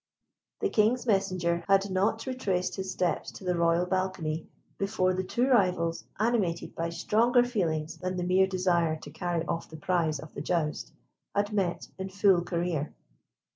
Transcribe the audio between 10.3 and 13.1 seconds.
the joust, had met in full career.